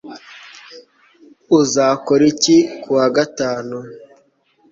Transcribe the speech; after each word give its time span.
Uzakora 1.59 2.23
iki 2.31 2.57
kuwa 2.81 3.05
gatanu 3.15 3.77